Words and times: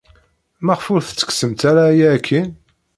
Maɣef 0.65 0.85
ur 0.93 1.01
tettekksemt 1.03 1.61
ara 1.69 1.83
aya 1.91 2.07
akkin? 2.17 2.49